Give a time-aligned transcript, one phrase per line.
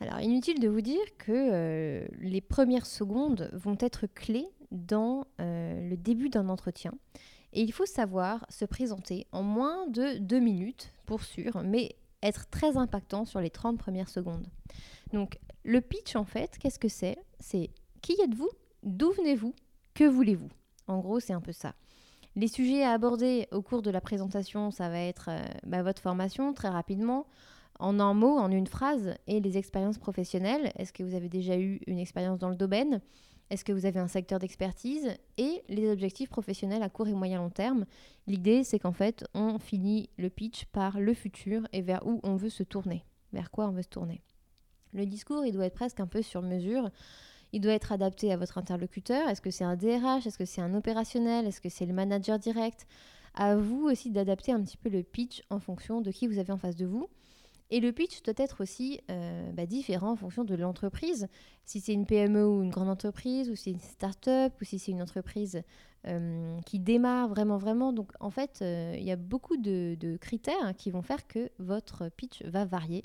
[0.00, 5.88] Alors inutile de vous dire que euh, les premières secondes vont être clés dans euh,
[5.88, 6.92] le début d'un entretien.
[7.52, 12.48] Et il faut savoir se présenter en moins de deux minutes, pour sûr, mais être
[12.48, 14.46] très impactant sur les 30 premières secondes.
[15.12, 17.18] Donc le pitch, en fait, qu'est-ce que c'est?
[17.38, 17.70] C'est
[18.00, 18.50] qui êtes-vous?
[18.82, 19.54] D'où venez-vous?
[19.94, 20.48] Que voulez-vous?
[20.86, 21.74] En gros, c'est un peu ça.
[22.36, 26.00] Les sujets à aborder au cours de la présentation, ça va être euh, bah, votre
[26.00, 27.26] formation très rapidement,
[27.80, 30.72] en un mot, en une phrase, et les expériences professionnelles.
[30.76, 33.00] Est-ce que vous avez déjà eu une expérience dans le domaine?
[33.50, 35.08] Est-ce que vous avez un secteur d'expertise?
[35.36, 37.84] Et les objectifs professionnels à court et moyen long terme.
[38.28, 42.36] L'idée, c'est qu'en fait, on finit le pitch par le futur et vers où on
[42.36, 43.04] veut se tourner.
[43.32, 44.22] Vers quoi on veut se tourner?
[44.92, 46.90] Le discours, il doit être presque un peu sur mesure.
[47.52, 49.28] Il doit être adapté à votre interlocuteur.
[49.28, 51.46] Est-ce que c'est un DRH Est-ce que c'est un opérationnel?
[51.46, 52.86] Est-ce que c'est le manager direct?
[53.34, 56.52] À vous aussi d'adapter un petit peu le pitch en fonction de qui vous avez
[56.52, 57.08] en face de vous.
[57.70, 61.28] Et le pitch doit être aussi euh, bah, différent en fonction de l'entreprise.
[61.64, 64.80] Si c'est une PME ou une grande entreprise, ou si c'est une start-up, ou si
[64.80, 65.62] c'est une entreprise
[66.06, 67.92] euh, qui démarre vraiment, vraiment.
[67.92, 72.08] Donc en fait, euh, il y a beaucoup de, critères qui vont faire que votre
[72.08, 73.02] pitch va varier.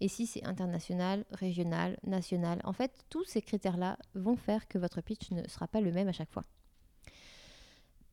[0.00, 5.00] Et si c'est international, régional, national, en fait, tous ces critères-là vont faire que votre
[5.00, 6.42] pitch ne sera pas le même à chaque fois.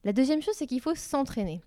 [0.05, 1.61] La deuxième chose, c'est qu'il faut s'entraîner.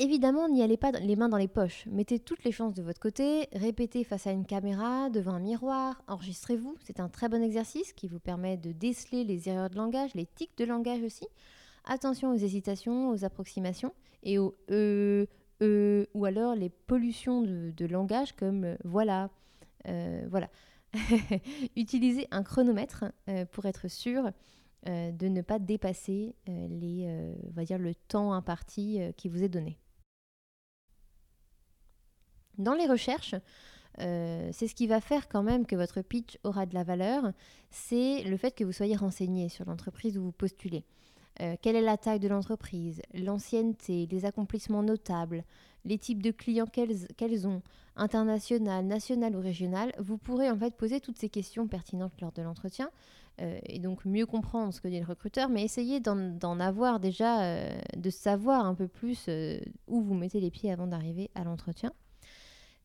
[0.00, 1.84] Évidemment, n'y allez pas les mains dans les poches.
[1.86, 6.00] Mettez toutes les chances de votre côté, répétez face à une caméra, devant un miroir,
[6.06, 6.76] enregistrez-vous.
[6.84, 10.26] C'est un très bon exercice qui vous permet de déceler les erreurs de langage, les
[10.26, 11.26] tics de langage aussi.
[11.84, 13.92] Attention aux hésitations, aux approximations
[14.22, 15.26] et aux e,
[15.62, 19.30] e ou alors les pollutions de, langage comme euh, voilà,
[19.88, 20.48] euh, voilà.
[21.76, 24.30] Utilisez un chronomètre euh, pour être sûr
[24.86, 29.76] de ne pas dépasser les, on va dire le temps imparti qui vous est donné.
[32.58, 33.34] Dans les recherches,
[34.00, 37.32] euh, c'est ce qui va faire quand même que votre pitch aura de la valeur,
[37.70, 40.84] c'est le fait que vous soyez renseigné sur l'entreprise où vous postulez.
[41.40, 45.44] Euh, quelle est la taille de l'entreprise, l'ancienneté, les accomplissements notables,
[45.84, 47.62] les types de clients qu'elles ont,
[47.94, 52.42] international, national ou régional, vous pourrez en fait poser toutes ces questions pertinentes lors de
[52.42, 52.90] l'entretien
[53.40, 57.70] euh, et donc mieux comprendre ce que dit le recruteur, mais essayer d'en avoir déjà,
[57.96, 59.30] de savoir un peu plus
[59.86, 61.92] où vous mettez les pieds avant d'arriver à l'entretien.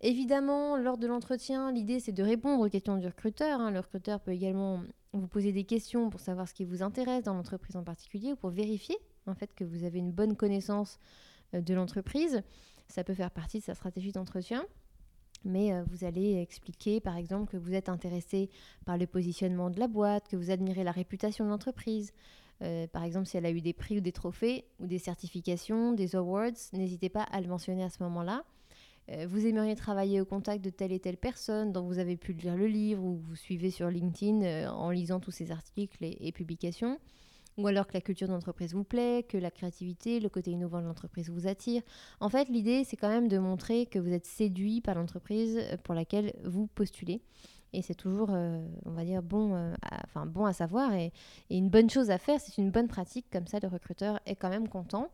[0.02, 3.59] Évidemment, lors de l'entretien, l'idée c'est de répondre aux questions du recruteur.
[3.62, 3.72] Hein.
[3.72, 4.81] Le recruteur peut également
[5.14, 8.36] vous poser des questions pour savoir ce qui vous intéresse dans l'entreprise en particulier ou
[8.36, 8.98] pour vérifier
[9.56, 11.00] que vous avez une bonne connaissance
[11.53, 12.42] euh, de l'entreprise.
[12.88, 14.66] Ça peut faire partie de sa stratégie d'entretien.
[15.46, 18.50] Mais euh, vous allez expliquer, par exemple, que vous êtes intéressé
[18.86, 22.14] par le positionnement de la boîte, que vous admirez la réputation de l'entreprise.
[22.62, 25.92] Euh, par exemple, si elle a eu des prix ou des trophées ou des certifications,
[25.92, 28.44] des awards, n'hésitez pas à le mentionner à ce moment-là.
[29.09, 32.34] Euh, vous aimeriez travailler au contact de telle et telle personne dont vous avez pu
[32.34, 36.31] lire le livre ou vous suivez sur LinkedIn euh, en lisant tous ces articles et,
[36.31, 37.00] publications.
[37.58, 40.88] Ou alors que la culture d'entreprise vous plaît, que la créativité, le côté innovant de
[40.88, 41.84] l'entreprise vous attire.
[42.19, 45.78] En fait, l'idée, c'est quand même de montrer que vous êtes séduit par l'entreprise euh,
[45.84, 47.22] pour laquelle vous postulez.
[47.74, 51.12] Et c'est toujours, on va dire, bon, à, bon à savoir et,
[51.50, 52.40] et une bonne chose à faire.
[52.40, 53.25] C'est une bonne pratique.
[53.31, 55.09] Comme ça, le recruteur est quand même content.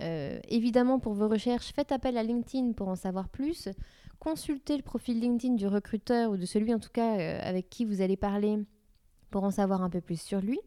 [0.00, 3.68] Euh, évidemment, pour vos recherches, faites appel à LinkedIn pour en savoir plus.
[4.18, 7.84] Consultez le profil LinkedIn du recruteur ou de celui en tout cas euh, avec qui
[7.84, 8.58] vous allez parler
[9.30, 10.58] pour en savoir un peu plus sur lui.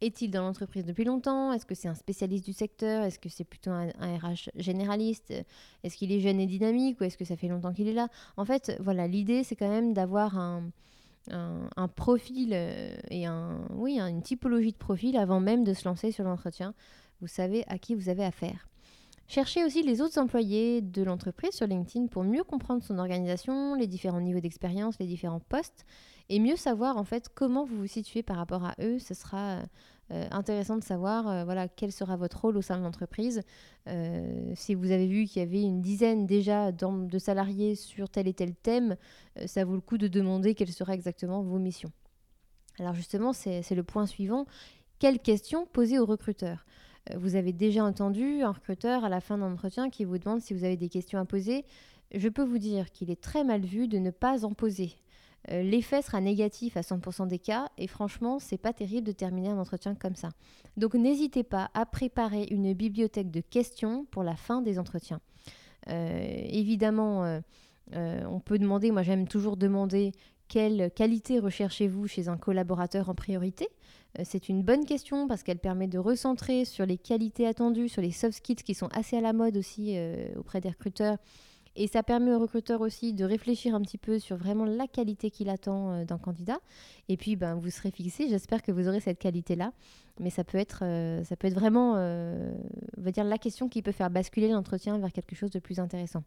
[0.00, 1.52] Est-il dans l'entreprise depuis longtemps?
[1.52, 3.04] Est-ce que c'est un spécialiste du secteur?
[3.04, 5.32] Est-ce que c'est plutôt un, RH généraliste?
[5.82, 8.08] Est-ce qu'il est jeune et dynamique ou est-ce que ça fait longtemps qu'il est là?
[8.36, 10.64] En fait, voilà, l'idée c'est quand même d'avoir un,
[11.30, 16.12] un, profil euh, et un, oui, une typologie de profil avant même de se lancer
[16.12, 16.74] sur l'entretien
[17.20, 18.68] vous savez à qui vous avez affaire.
[19.26, 23.86] Cherchez aussi les autres employés de l'entreprise sur LinkedIn pour mieux comprendre son organisation, les
[23.86, 25.86] différents niveaux d'expérience, les différents postes
[26.28, 28.98] et mieux savoir en fait comment vous vous situez par rapport à eux.
[28.98, 29.60] Ce sera
[30.10, 33.42] euh, intéressant de savoir euh, voilà quel sera votre rôle au sein de l'entreprise.
[33.88, 38.28] Euh, si vous avez vu qu'il y avait une dizaine déjà de salariés sur tel
[38.28, 38.96] et tel thème,
[39.46, 41.92] ça vaut le coup de demander quelles seraient exactement vos missions.
[42.78, 44.46] Alors justement, c'est le point suivant.
[44.98, 46.64] Quelles questions poser aux recruteurs?
[46.64, 50.40] euh, vous avez déjà entendu un recruteur à la fin d'un entretien qui vous demande
[50.40, 51.64] si vous avez des questions à poser.
[52.14, 54.98] Je peux vous dire qu'il est très mal vu de ne pas en poser.
[55.50, 59.50] euh, l'effet sera négatif à 100% des cas et franchement, c'est pas terrible de terminer
[59.50, 60.30] un entretien comme ça.
[60.78, 65.20] Donc n'hésitez pas à préparer une bibliothèque de questions pour la fin des entretiens.
[65.88, 67.40] évidemment,
[67.92, 70.12] on peut demander, moi j'aime toujours demander
[70.54, 73.66] quelle qualité recherchez-vous chez un collaborateur en priorité?
[74.16, 78.00] Euh, c'est une bonne question parce qu'elle permet de recentrer sur les qualités attendues, sur
[78.00, 81.18] les soft skills qui sont assez à la mode aussi euh, auprès des recruteurs.
[81.74, 85.28] Et ça permet au recruteur aussi de réfléchir un petit peu sur vraiment la qualité
[85.28, 86.60] qu'il attend euh, d'un candidat.
[87.08, 88.28] Et puis, ben, vous serez fixé.
[88.28, 89.72] J'espère que vous aurez cette qualité-là.
[90.20, 90.84] Mais ça peut être,
[91.24, 95.10] ça peut être vraiment, on va dire, la question qui peut faire basculer l'entretien vers
[95.10, 96.22] quelque chose de plus intéressant.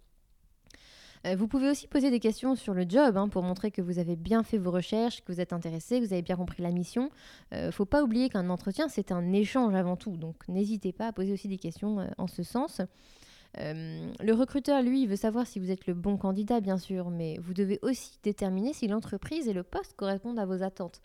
[1.26, 4.00] Euh, vous pouvez aussi poser des questions sur le job hein, pour montrer que vous
[4.00, 6.72] avez bien fait vos recherches, que vous êtes intéressé, que vous avez bien compris la
[6.72, 7.10] mission.
[7.52, 10.18] Il euh, ne faut pas oublier qu'un entretien, c'est un échange avant tout.
[10.18, 12.82] Donc n'hésitez pas à poser aussi des questions euh, en ce sens.
[13.56, 17.54] Le recruteur, lui, veut savoir si vous êtes le bon candidat, bien sûr, mais vous
[17.54, 21.02] devez aussi déterminer si l'entreprise et le poste correspondent à vos attentes.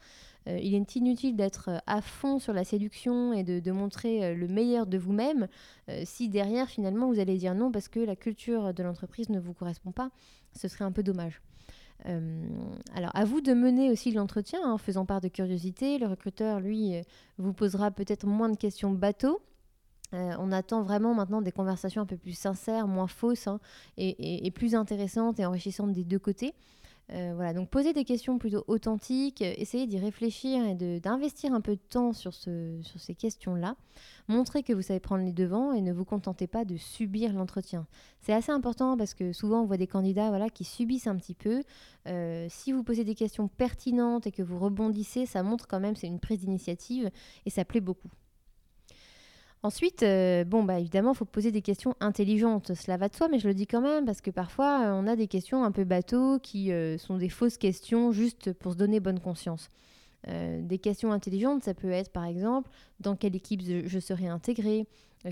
[0.49, 4.35] Euh, il est inutile d'être euh, à fond sur la séduction et de, montrer euh,
[4.35, 5.49] le meilleur de vous-même
[6.05, 9.53] si derrière, finalement, vous allez dire non parce que la culture de l'entreprise ne vous
[9.53, 10.11] correspond pas.
[10.55, 11.43] Ce serait un peu dommage.
[12.05, 15.99] alors, à vous de mener aussi l'entretien en faisant part de curiosité.
[15.99, 16.95] Le recruteur, lui,
[17.37, 19.43] vous posera peut-être moins de questions bateau.
[20.13, 23.61] On attend vraiment maintenant des conversations un peu plus sincères, moins fausses hein,
[23.97, 26.55] et, plus intéressantes et enrichissantes des deux côtés.
[27.11, 31.61] Euh, voilà, donc poser des questions plutôt authentiques, euh, essayez d'y réfléchir et d'investir un
[31.61, 33.77] peu de temps sur, ce, sur ces questions-là.
[34.29, 37.87] Montrez que vous savez prendre les devants et ne vous contentez pas de subir l'entretien.
[38.21, 41.35] C'est assez important parce que souvent on voit des candidats voilà, qui subissent un petit
[41.35, 41.63] peu.
[42.07, 45.97] Euh, si vous posez des questions pertinentes et que vous rebondissez, ça montre quand même
[45.97, 47.11] c'est une prise d'initiative
[47.45, 48.11] et ça plaît beaucoup.
[49.65, 52.75] Ensuite, euh, bon, bah, évidemment, il faut poser des questions intelligentes.
[52.75, 55.07] Cela va de soi, mais je le dis quand même, parce que parfois, euh, on
[55.07, 58.77] a des questions un peu bateaux qui euh, sont des fausses questions juste pour se
[58.77, 59.71] donner bonne conscience.
[60.27, 62.71] des questions intelligentes, ça peut être par exemple
[63.01, 64.87] dans quelle équipe je, serai intégré,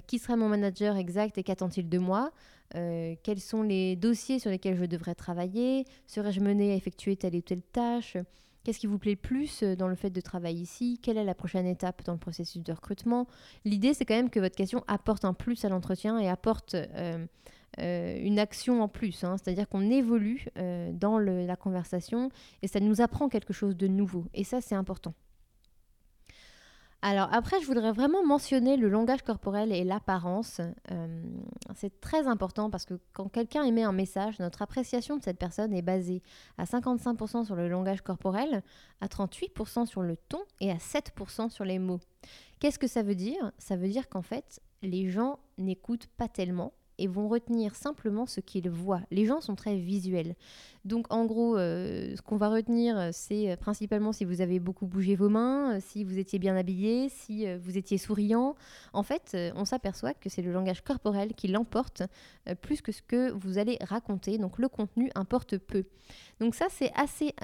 [0.08, 2.32] qui sera mon manager exact et qu'attend-il de moi,
[2.72, 7.40] quels sont les dossiers sur lesquels je devrais travailler, serais-je mené à effectuer telle ou
[7.40, 8.16] telle tâche,
[8.62, 10.98] Qu'est-ce qui vous plaît plus euh, dans le fait de travailler ici?
[11.02, 13.26] Quelle est la prochaine étape dans le processus de recrutement?
[13.64, 17.26] L'idée, c'est quand même que votre question apporte un plus à l'entretien et apporte euh,
[17.78, 19.24] euh, une action en plus.
[19.24, 19.36] Hein.
[19.38, 20.46] C'est-à-dire qu'on évolue
[20.92, 22.30] dans la conversation
[22.62, 24.26] et ça nous apprend quelque chose de nouveau.
[24.34, 25.14] Et ça, c'est important.
[27.02, 30.60] Alors après, je voudrais vraiment mentionner le langage corporel et l'apparence.
[30.90, 31.22] Euh,
[31.74, 35.72] c'est très important parce que quand quelqu'un émet un message, notre appréciation de cette personne
[35.72, 36.22] est basée
[36.58, 38.62] à 55% sur le langage corporel,
[39.00, 42.00] à 38% sur le ton et à 7% sur les mots.
[42.58, 43.50] Qu'est-ce que ça veut dire?
[43.56, 48.40] Ça veut dire qu'en fait, les gens n'écoutent pas tellement et vont retenir simplement ce
[48.40, 49.00] qu'ils voient.
[49.10, 50.36] Les gens sont très visuels.
[50.84, 54.86] Donc en gros, euh, ce qu'on va retenir, c'est euh, principalement si vous avez beaucoup
[54.86, 58.54] bougé vos mains, euh, si vous étiez bien habillé, si vous étiez souriant.
[58.92, 62.02] En fait, on s'aperçoit que c'est le langage corporel qui l'emporte
[62.62, 64.38] plus que ce que vous allez raconter.
[64.38, 65.84] Donc le contenu importe peu.
[66.40, 67.34] Donc ça, c'est assez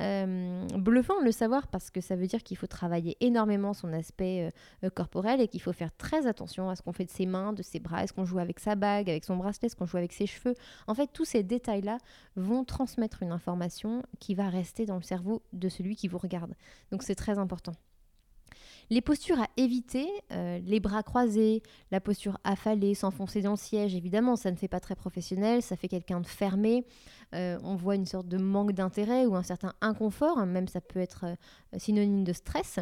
[0.77, 4.51] bluffant de le savoir parce que ça veut dire qu'il faut travailler énormément son aspect
[4.95, 7.63] corporel et qu'il faut faire très attention à ce qu'on fait de ses mains, de
[7.63, 10.27] ses bras, est-ce qu'on joue avec sa bague, avec son bracelet, qu'on joue avec ses
[10.27, 10.55] cheveux.
[10.87, 11.99] En fait, tous ces détails-là
[12.35, 16.55] vont transmettre une information qui va rester dans le cerveau de celui qui vous regarde.
[16.91, 17.75] Donc c'est très important.
[18.89, 23.97] Les postures à éviter, euh, les bras croisés, la posture affalée, s'enfoncer dans le siège,
[23.97, 26.85] évidemment, ça ne fait pas très professionnel, ça fait quelqu'un de fermé.
[27.35, 30.81] Euh, on voit une sorte de manque d'intérêt ou un certain inconfort, hein, même ça
[30.81, 32.79] peut être euh, synonyme de stress.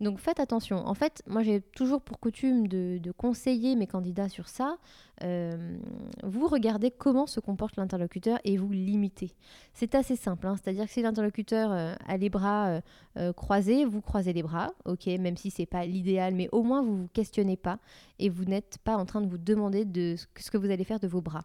[0.00, 0.86] Donc faites attention.
[0.86, 4.76] En fait, moi j'ai toujours pour coutume de, conseiller mes candidats sur ça.
[5.22, 5.76] Euh,
[6.24, 9.32] vous regardez comment se comporte l'interlocuteur et vous limitez.
[9.72, 10.56] C'est assez simple, hein.
[10.56, 12.80] c'est-à-dire que si l'interlocuteur euh, a les bras
[13.16, 16.82] euh, croisés, vous croisez les bras, ok, même si c'est pas l'idéal, mais au moins
[16.82, 17.78] vous vous questionnez pas
[18.18, 21.00] et vous n'êtes pas en train de vous demander de ce que vous allez faire
[21.00, 21.44] de vos bras.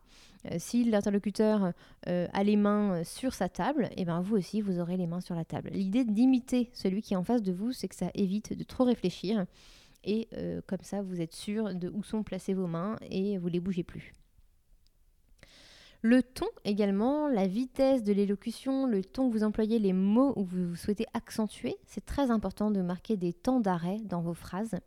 [0.58, 1.74] si l'interlocuteur
[2.06, 5.22] a les mains sur sa table, et eh ben vous aussi vous aurez les mains
[5.22, 5.70] sur la table.
[5.74, 8.84] L'idée d'imiter celui qui est en face de vous, c'est que ça évite de trop
[8.84, 9.46] réfléchir
[10.04, 13.48] et euh, comme ça, vous êtes sûr de où sont placées vos mains et vous
[13.48, 14.14] les bougez plus.
[16.02, 20.46] Le ton également, la vitesse de l'élocution, le ton que vous employez, les mots où
[20.46, 24.80] vous souhaitez accentuer, c'est très important de marquer des temps d'arrêt dans vos phrases.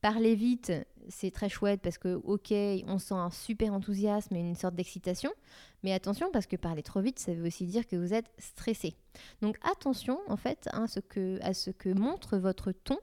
[0.00, 0.72] Parler vite,
[1.08, 2.52] c'est très chouette parce que, ok,
[2.86, 5.30] on sent un super enthousiasme et une sorte d'excitation.
[5.82, 8.94] Mais attention, parce que parler trop vite, ça veut aussi dire que vous êtes stressé.
[9.42, 12.98] Donc attention, en fait, à ce que, à ce que montre votre ton.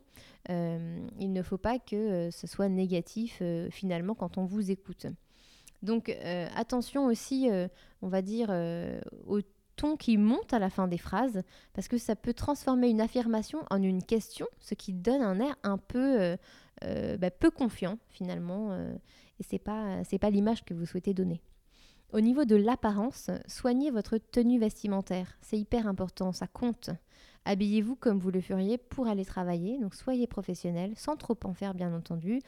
[0.50, 4.72] Euh, il ne faut pas que euh, ce soit négatif euh, finalement quand on vous
[4.72, 5.08] écoute.
[5.82, 6.10] Donc
[6.56, 7.48] attention aussi,
[8.02, 8.50] on va dire,
[9.28, 9.42] au
[9.76, 13.60] ton qui monte à la fin des phrases, parce que ça peut transformer une affirmation
[13.70, 16.38] en une question, ce qui donne un air un peu,
[16.84, 18.94] euh, euh, bah, peu confiant finalement, euh,
[19.40, 21.42] et c'est pas, c'est pas l'image que vous souhaitez donner.
[22.14, 26.90] Au niveau de l'apparence, soignez votre tenue vestimentaire, c'est hyper important, ça compte.
[27.46, 31.74] Habillez-vous comme vous le feriez pour aller travailler, donc soyez professionnel, sans trop en faire
[31.74, 32.42] bien entendu.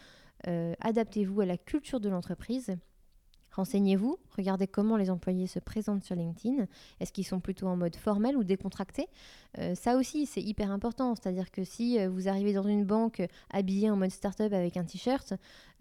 [0.46, 2.78] Adaptez-vous à la culture de l'entreprise
[3.58, 6.68] Renseignez-vous, regardez comment les employés se présentent sur LinkedIn.
[7.00, 9.08] Est-ce qu'ils sont plutôt en mode formel ou décontracté?
[9.58, 11.16] Euh, Ça aussi, c'est hyper important.
[11.16, 14.84] C'est-à-dire que si euh, vous arrivez dans une banque habillé en mode start-up avec un
[14.84, 15.34] t-shirt,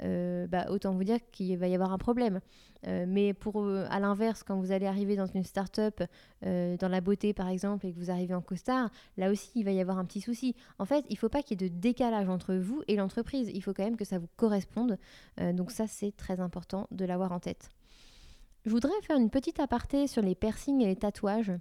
[0.03, 2.41] euh, bah, autant vous dire qu'il va y avoir un problème.
[2.87, 6.03] Mais pour, à l'inverse, quand vous allez arriver dans une start-up,
[6.43, 9.73] dans la beauté par exemple, et que vous arrivez en costard, là aussi, il va
[9.73, 10.55] y avoir un petit souci.
[10.79, 13.51] En fait, il ne faut pas qu'il y ait de décalage entre vous et l'entreprise.
[13.53, 14.99] Il faut quand même que ça vous corresponde.
[15.39, 17.71] donc ça, c'est très important de l'avoir en tête.
[18.67, 21.53] Je voudrais faire une petite aparté sur les piercings et les tatouages.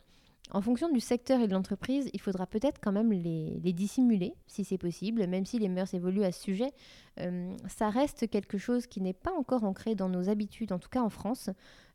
[0.52, 4.64] En fonction du secteur et de l'entreprise, il faudra peut-être quand même les, dissimuler, si
[4.64, 6.72] c'est possible, même si les mœurs évoluent à ce sujet.
[7.20, 10.90] Euh, ça reste quelque chose qui n'est pas encore ancré dans nos habitudes, en tout
[10.90, 11.50] cas en France.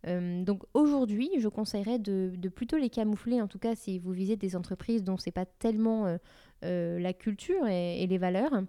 [0.07, 4.37] Euh, donc aujourd'hui, je conseillerais de, plutôt les camoufler, en tout cas si vous visez
[4.37, 6.19] des entreprises dont c'est pas tellement
[6.65, 8.65] euh, la culture et les valeurs.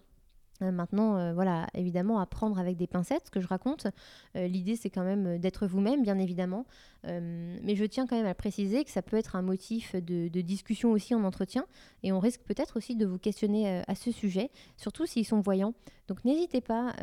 [0.61, 3.87] Euh, maintenant, euh, voilà, évidemment, à prendre avec des pincettes, ce que je raconte.
[4.35, 6.65] Euh, l'idée, c'est quand même d'être vous-même, bien évidemment.
[7.03, 10.91] mais je tiens quand même à préciser que ça peut être un motif de, discussion
[10.91, 11.65] aussi en entretien.
[12.03, 15.73] Et on risque peut-être aussi de vous questionner à ce sujet, surtout s'ils sont voyants.
[16.07, 16.93] Donc n'hésitez pas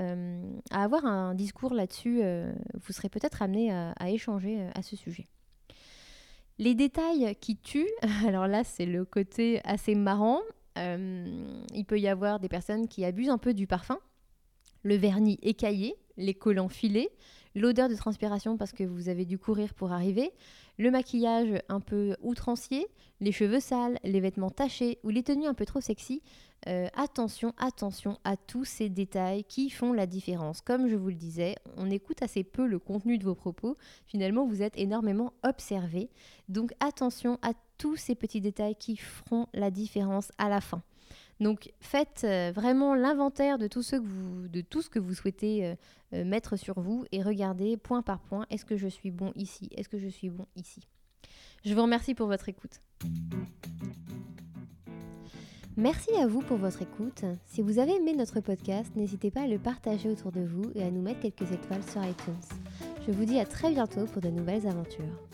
[0.70, 2.22] à avoir un discours là-dessus.
[2.74, 5.26] vous serez peut-être amené à échanger à ce sujet.
[6.60, 7.90] Les détails qui tuent,
[8.26, 10.40] alors là c'est le côté assez marrant,
[11.74, 13.98] il peut y avoir des personnes qui abusent un peu du parfum,
[14.82, 17.10] le vernis écaillé, les collants filés,
[17.54, 20.32] l'odeur de transpiration parce que vous avez dû courir pour arriver,
[20.78, 22.86] le maquillage un peu outrancier,
[23.20, 26.22] les cheveux sales, les vêtements tachés ou les tenues un peu trop sexy.
[26.66, 30.60] Euh, attention, attention à tous ces détails qui font la différence.
[30.60, 33.76] Comme je vous le disais, on écoute assez peu le contenu de vos propos.
[34.06, 36.10] Finalement, vous êtes énormément observé.
[36.48, 40.82] Donc attention à tous ces petits détails qui feront la différence à la fin.
[41.40, 45.74] Donc faites euh, vraiment l'inventaire de tout ce que vous, souhaitez euh,
[46.14, 49.68] euh, mettre sur vous et regardez point par point, est-ce que je suis bon ici
[49.76, 50.80] Est-ce que je suis bon ici
[51.64, 52.80] Je vous remercie pour votre écoute.
[55.76, 57.24] Merci à vous pour votre écoute.
[57.46, 60.82] Si vous avez aimé notre podcast, n'hésitez pas à le partager autour de vous et
[60.82, 62.34] à nous mettre quelques étoiles sur iTunes.
[63.06, 65.27] Je vous dis à très bientôt pour de nouvelles aventures.